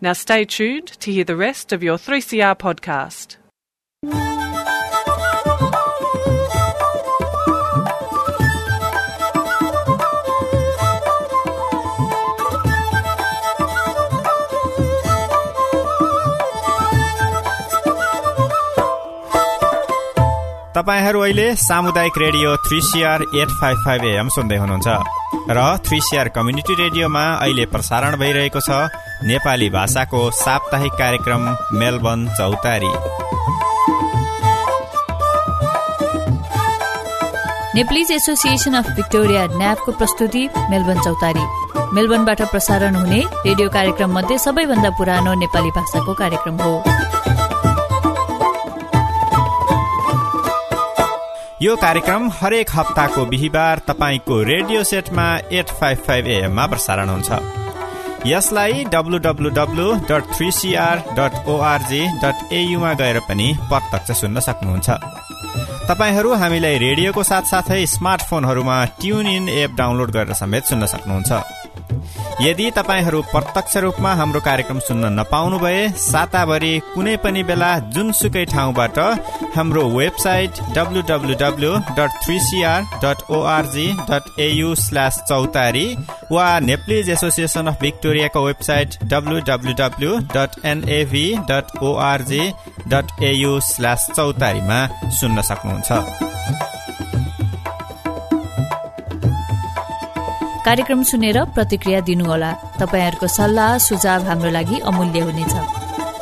[0.00, 3.36] Now stay tuned to hear the rest of your 3CR podcast.
[20.74, 24.88] तपाईँहरू अहिले सामुदायिक radio three CR eight five five AM सुन्दै हुनुहुन्छ
[25.50, 28.76] र three CR community रेडियोमा अहिले प्रसारण भइरहेको छ
[29.30, 31.48] नेपाली भाषाको साप्ताहिक कार्यक्रम
[31.80, 32.92] Melbourne Chautari.
[37.74, 41.44] Nepalese Association of Victoria न्यापको प्रस्तुति मेलबर्न चौतारी।
[41.94, 46.74] मेलबर्नबाट प्रसारण हुने रेडियो कार्यक्रम मध्ये सबैभन्दा पुरानो नेपाली भाषाको कार्यक्रम हो।
[51.62, 57.30] यो कार्यक्रम हरेक हप्ताको बिहिबार तपाईँको रेडियो सेटमा एट फाइभ फाइभ एएममा प्रसारण हुन्छ।
[58.26, 64.88] यसलाई WWW dot three CR dot org dot एयुमा गएर पनि प्रत्यक्ष सुन्न सक्नुहुन्छ।
[65.90, 71.59] तपाईँहरू हामीलाई रेडियोको साथसाथै स्मार्टफोनहरूमा ट्युन इन एप डाउनलोड गरेर समेत सुन्न सक्नुहुन्छ।
[72.40, 78.98] यदि तपाईँहरू प्रत्यक्ष रूपमा हाम्रो कार्यक्रम सुन्न नपाउनु भए साताभरि कुनै पनि बेला जुनसुकै ठाउँबाट
[79.56, 85.86] हाम्रो website WWW dot three CR dot org dot AU slash Chautari
[86.32, 92.42] वा Nepalese association of भिक्टोरियाको website WWW dot NAV dot org
[92.94, 94.80] dot AU slash चौतारीमा
[95.20, 96.29] सुन्न सक्नुहुन्छ।
[100.64, 102.50] कार्यक्रम सुनेर प्रतिक्रिया दिनुहोला।
[102.80, 105.54] तपाईँहरूको सल्लाह सुझाव हाम्रो लागि अमूल्य हुनेछ।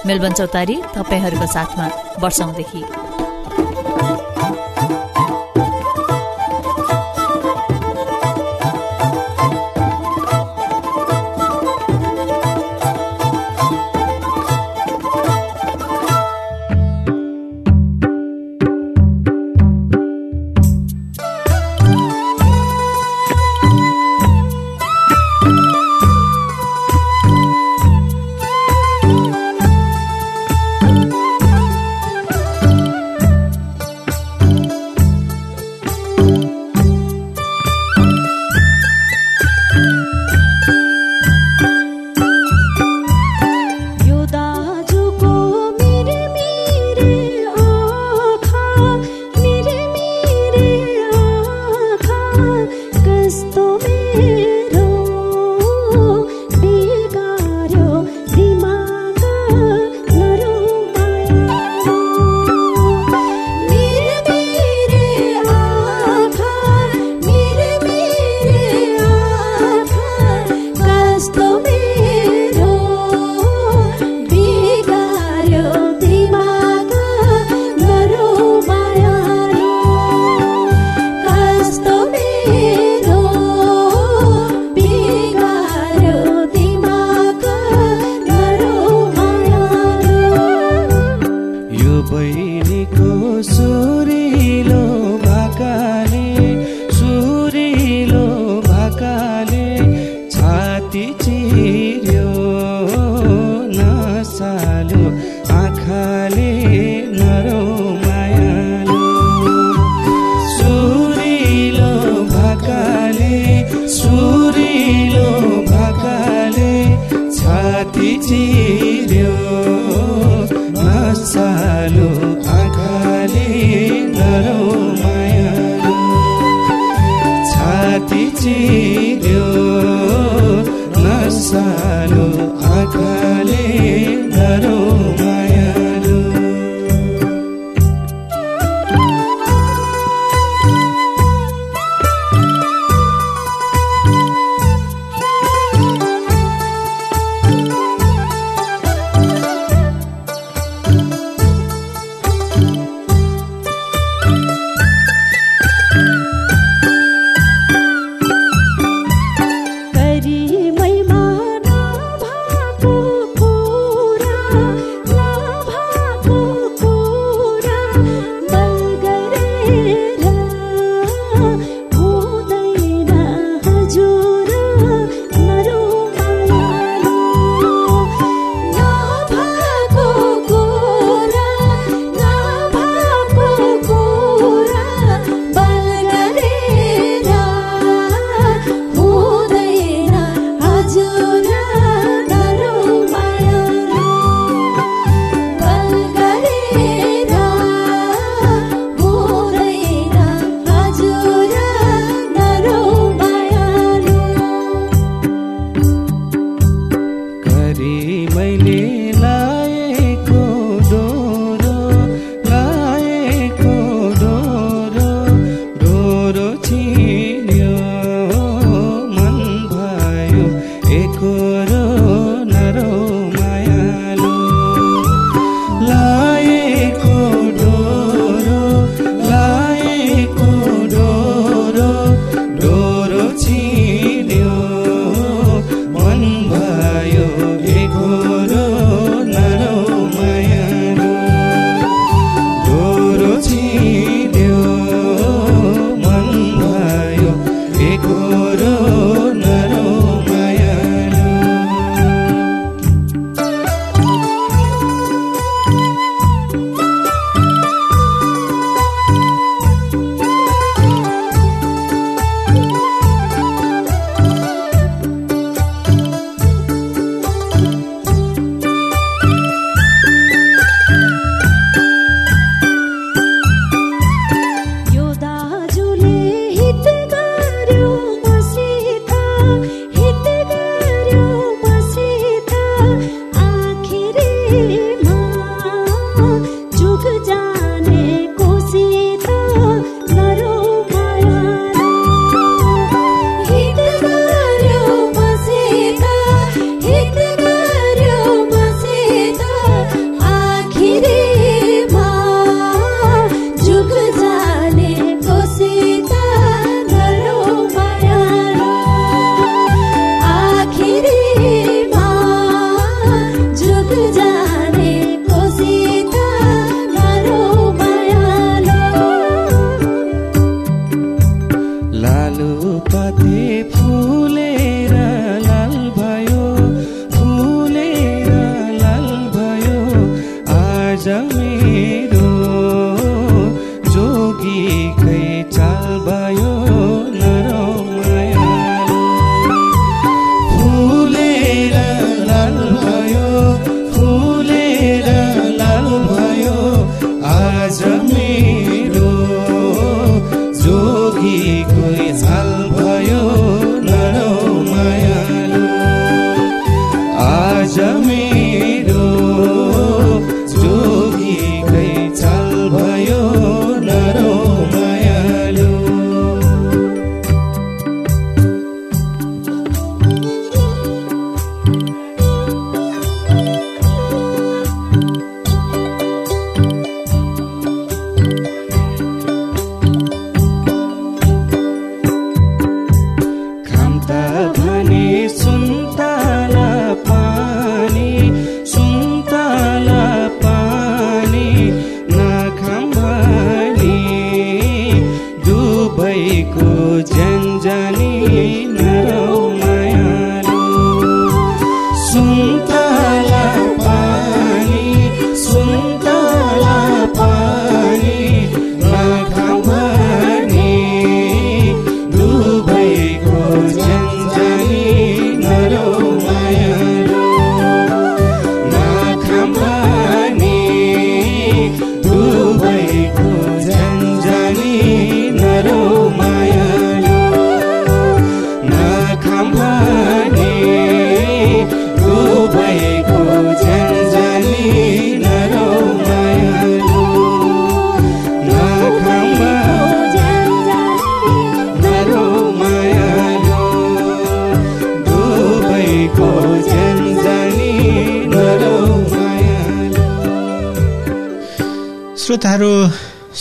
[0.07, 1.87] मेलबर्न चौतारी तपाईँहरूको साथमा
[2.23, 3.08] वर्षौंदेखि।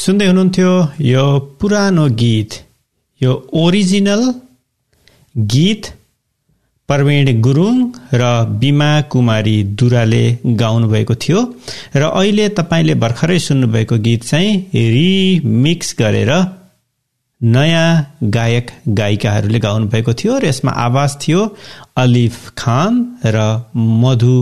[0.07, 0.71] सुन्दै हुनुहुन्थ्यो
[1.05, 1.23] यो
[1.59, 2.51] पुरानो गीत
[3.21, 3.31] यो
[3.61, 4.21] ओरिजिनल
[5.35, 5.89] गीत
[6.89, 7.79] प्रवीण गुरुङ
[8.13, 8.27] र
[8.59, 10.21] बिमा कुमारी दुराले
[10.61, 11.41] गाउनुभएको थियो
[11.95, 14.53] र अहिले तपाईँले भर्खरै सुन्नुभएको गीत चाहिँ
[14.93, 16.31] रिमिक्स गरेर
[17.41, 17.91] नयाँ
[18.31, 21.43] गायक गायिकाहरूले गाउनुभएको थियो र यसमा आवाज थियो
[21.97, 23.45] अलिफ खान र
[23.99, 24.39] मधु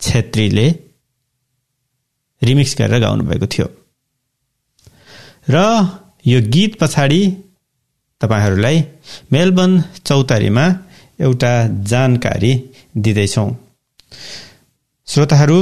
[0.00, 0.68] छेत्रीले
[2.42, 3.68] रिमिक्स गरेर गाउनुभएको थियो
[5.48, 5.58] र
[6.26, 7.22] यो गीत पछाडि
[8.20, 8.78] तपाईँहरूलाई
[9.32, 9.72] मेलबर्न
[10.06, 10.66] चौतारीमा
[11.20, 11.52] एउटा
[11.90, 12.52] जानकारी
[12.96, 13.50] दिँदैछौँ।
[15.08, 15.58] श्रोताहरू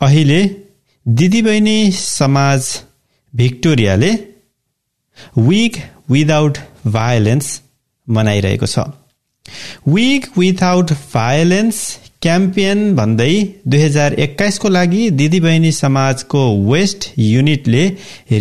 [0.00, 0.40] अहिले
[1.06, 2.62] दिदीबहिनी समाज
[3.34, 4.12] भिक्टोरियाले
[5.38, 5.76] विक
[6.10, 7.48] विदाउट भायोलेन्स
[8.06, 8.78] मनाइरहेको छ।
[9.88, 11.78] विक विदाउट भायोलेन्स
[12.22, 13.32] क्याम्पियन भन्दै
[13.66, 17.80] दुई हजार एक्काइसको लागि दिदीबहिनी समाजको वेस्ट युनिटले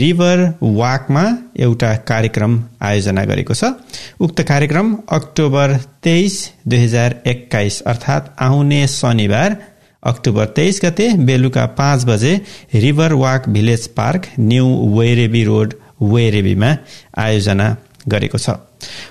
[0.01, 1.23] रिभर वाकमा
[1.59, 3.71] एउटा कार्यक्रम आयोजना गरेको छ।
[4.19, 9.57] उक्त कार्यक्रम अक्टोबर तेइस दुई हजार एक्काइस अर्थात् आउने शनिबार
[10.03, 12.33] अक्टोबर तेइस गते बेलुका पाँच बजे
[12.83, 14.67] River Walk Village Park New
[14.97, 15.73] Werribee Road
[16.13, 16.75] वेरेबीमा
[17.17, 17.75] आयोजना
[18.07, 18.55] गरेको छ।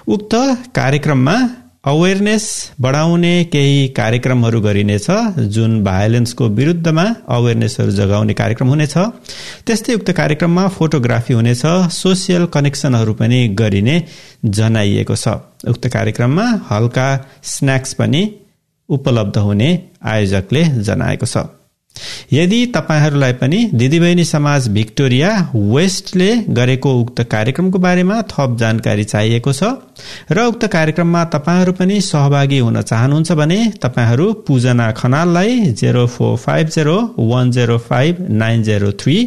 [0.09, 0.35] उक्त
[0.75, 1.37] कार्यक्रममा
[1.85, 2.47] अवेरनेस
[2.81, 5.07] बढाउने केही कार्यक्रमहरू गरिनेछ।
[5.49, 8.95] जुन भायोलेन्सको विरुद्धमा अवेरनेसहरू जगाउने कार्यक्रम हुनेछ।
[9.66, 11.62] त्यस्तै उक्त कार्यक्रममा फोटोग्राफी हुनेछ।
[11.93, 13.97] सोसियल कनेक्सनहरू पनि गरिने
[14.45, 15.28] जनाइएको छ।
[15.64, 17.09] उक्त कार्यक्रममा हल्का
[17.45, 18.22] स्न्याक्स पनि
[18.89, 19.70] उपलब्ध हुने
[20.05, 21.37] आयोजकले जनाएको छ।
[22.32, 29.72] यदि तपाईँहरूलाई पनि दिदीबहिनी समाज भिक्टोरिया वेस्टले गरेको उक्त कार्यक्रमको बारेमा थप जानकारी चाहिएको छ
[30.30, 36.68] र उक्त कार्यक्रममा तपाईँहरू पनि सहभागी हुन चाहनुहुन्छ भने तपाईँहरू पूजना खनाललाई zero four five
[36.68, 39.18] zero one zero five nine zero three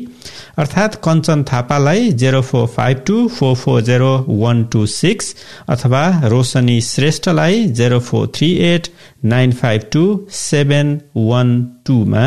[0.57, 5.35] अर्थात् कञ्चन थापालाई zero four five two four four zero one two six
[5.69, 8.87] अथवा रोशनी श्रेष्ठलाई zero four three eight
[9.25, 12.23] nine five two seven one टूमा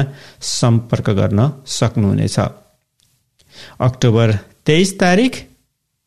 [0.51, 2.39] सम्पर्क गर्न सक्नुहुनेछ।
[3.81, 5.37] अक्टोबर तेइस तारिक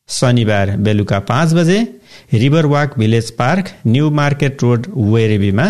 [0.09, 1.77] शनिबार बेलुका पाँच बजे
[2.33, 5.65] River Walk Village Park New Market Road वेरेबीमा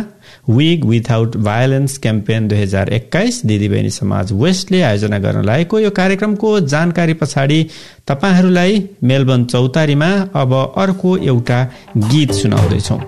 [0.50, 6.60] wig without violence campaign दुई हजार एक्काइस दिदीबहिनी समाज वेस्टले आयोजना गर्न लागेको यो कार्यक्रमको
[6.74, 7.60] जानकारी पछाडि
[8.08, 10.12] तपाईँहरूलाई मेलबर्न चौतारीमा
[10.42, 11.64] अब अर्को एउटा
[11.98, 13.02] गीत सुनाउँदैछौँ।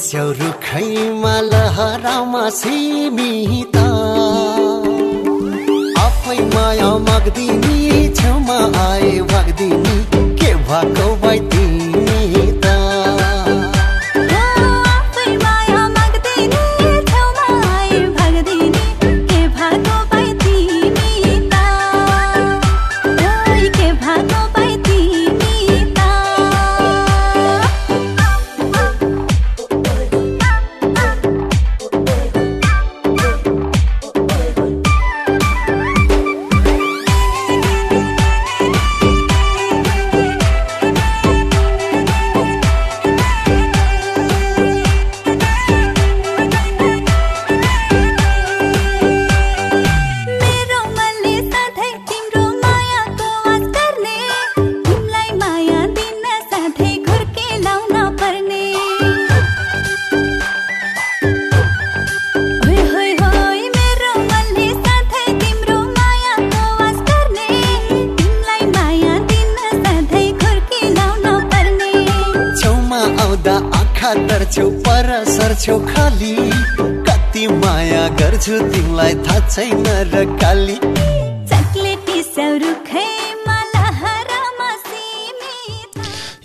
[0.00, 3.86] चक्लेटी स्याउरो खैमा लहरामा सीमिता।
[6.04, 9.96] आफै माया माग्दिनी छेउमा आए भाग्दिनी
[10.40, 11.38] के भएको भाइ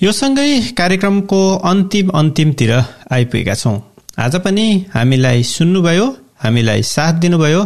[0.06, 1.38] यो सँगै कार्यक्रमको
[1.70, 2.72] अन्तिम अन्तिमतिर
[3.16, 3.78] आइपुगेका छौँ।
[4.24, 6.06] आज पनि हामीलाई सुन्नुभयो
[6.44, 7.62] हामीलाई साथ दिनुभयो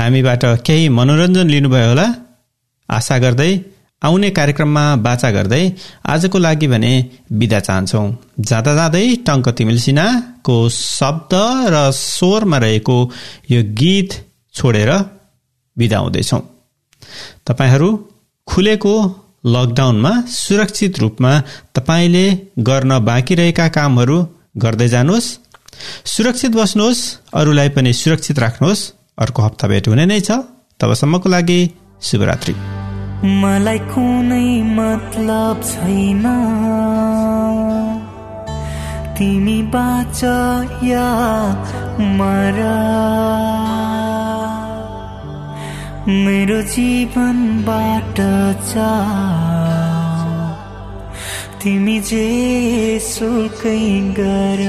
[0.00, 2.06] हामीबाट केही मनोरञ्जन लिनुभयो होला।
[2.88, 3.52] आशा गर्दै
[4.02, 5.62] आउने कार्यक्रममा बाचा गर्दै
[6.12, 6.92] आजको लागि भने
[7.40, 8.02] बिदा चाहन्छौ।
[8.48, 11.32] जाँदा जाँदै टङ्क तिमिल सिन्हाको शब्द
[11.72, 12.98] र स्वरमा रहेको
[13.52, 14.10] यो गीत
[14.54, 14.90] छोडेर
[15.76, 16.42] बिदा हुँदैछौँ।
[17.46, 17.88] तपाईँहरू
[18.48, 18.94] खुलेको
[19.46, 21.32] लकडाउनमा सुरक्षित रूपमा
[21.74, 22.24] तपाईँले
[22.58, 24.26] गर्न बाँकी रहेका कामहरू
[24.56, 25.28] गर्दै जानुहोस्।
[26.04, 27.02] सुरक्षित बस्नुहोस्
[27.34, 28.82] अरूलाई पनि सुरक्षित राख्नुहोस्।
[29.18, 30.30] अर्को हप्ता भेट हुने नै छ।
[30.80, 31.60] तबसम्मको लागि
[32.02, 32.54] शुभरात्रि।
[33.40, 36.24] मलाई कुनै मतलब छैन।
[39.18, 40.20] तिमी बाँच
[40.84, 41.08] या
[42.00, 42.58] मर।
[46.08, 48.20] मेरो जीवनबाट
[51.62, 53.82] तिमी जे सुकै
[54.18, 54.62] गर।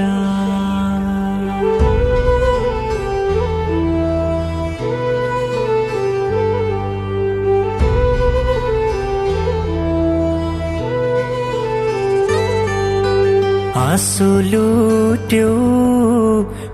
[13.82, 15.50] आँसु लुट्यो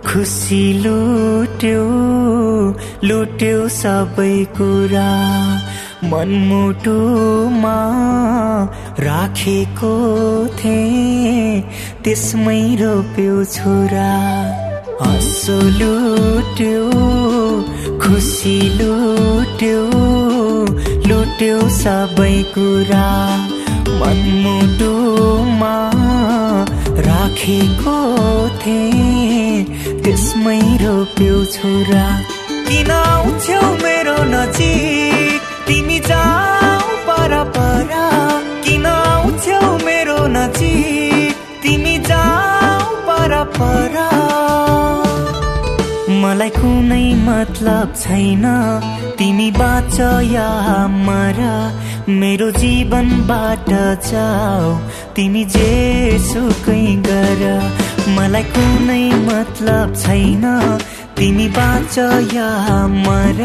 [0.08, 1.86] खुसी लुट्यो
[3.04, 5.10] लुट्यो सबै कुरा
[6.12, 7.78] मनमुटुमा
[9.06, 9.92] राखेको
[10.60, 11.62] थिएँ
[12.04, 14.14] त्यसमै रोप्यो छोरा।
[15.08, 16.86] आँसु लुट्यो
[18.02, 19.84] खुसी लुट्यो
[21.10, 23.06] लुट्यो सबै कुरा
[24.02, 25.76] मनमुटुमा
[27.10, 27.98] राखेको
[28.64, 29.64] थिएँ
[30.04, 32.08] त्यसमै रोप्यो छोरा।
[32.68, 37.92] किन आउँछौ मेरो नजिक। तिमी जाऊ पर पर
[38.64, 41.36] किन आउँछौ मेरो नजिक?
[41.64, 43.96] तिमी जाऊ पर पर
[46.22, 48.46] मलाई कुनै मतलब छैन।
[49.18, 50.00] तिमी बाँच
[50.32, 50.50] या
[50.88, 51.40] मर
[52.10, 53.70] मेरो जीवनबाट
[54.10, 54.76] जाऊ।
[55.16, 55.72] तिमी जे
[56.20, 57.42] सुकै गर।
[58.16, 60.46] मलाई कुनै मतलब छैन।
[61.18, 61.98] तिमी बाँच
[62.34, 62.50] या
[62.88, 63.40] मर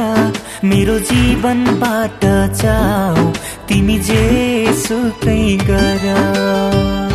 [0.64, 2.24] मेरो जीवनबाट
[2.60, 3.32] जाऊ।
[3.68, 4.24] तिमी जे
[4.76, 7.11] सुकै गर।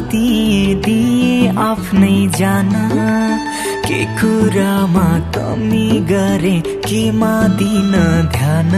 [0.00, 2.70] दिए दिए आफ्नै जान।
[3.86, 7.92] के कुरामा कमी गरे केमा दिन
[8.32, 8.72] ध्यान?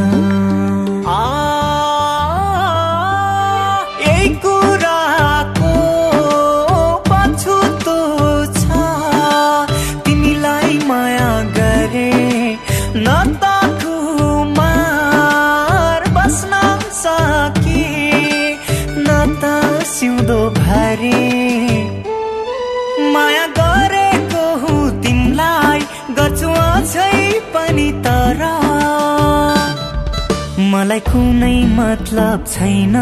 [30.98, 32.94] मलाई कुनै मतलब छैन।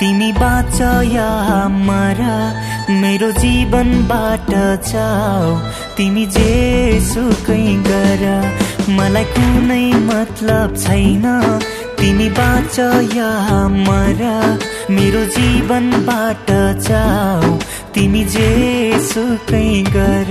[0.00, 0.80] तिमी बाँच
[1.12, 1.28] या
[1.68, 2.20] मर
[3.00, 4.48] मेरो जीवनबाट
[4.88, 5.48] जाऊ
[5.96, 8.22] तिमी जे सुकै गर
[8.96, 11.24] मलाई कुनै मतलब छैन।
[12.00, 12.78] तिमी बाँच
[13.18, 13.30] या
[13.76, 14.20] मर
[14.96, 16.50] मेरो जीवनबाट
[16.88, 17.58] जाऊ
[17.94, 18.50] तिमी जे
[19.12, 20.30] सुकै गर।